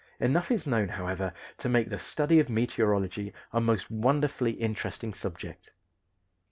[0.19, 5.73] Enough is known, however, to make the study of meteorology a most wonderfully interesting subject.